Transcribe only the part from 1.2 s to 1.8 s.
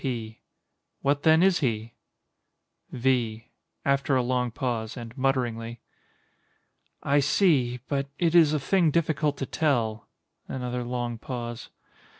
then, is